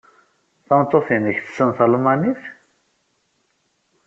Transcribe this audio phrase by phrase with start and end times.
[0.67, 2.41] Tameṭṭut-nnek tessen talmanit?